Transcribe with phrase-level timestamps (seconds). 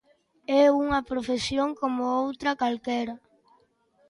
[0.61, 3.15] É unha profesión como outra calquera.